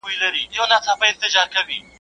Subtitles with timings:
[0.03, 1.77] د مور نس بوخچه ده.